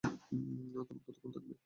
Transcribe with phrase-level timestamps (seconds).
[0.03, 1.53] তোমরা কতক্ষণ থাকবে?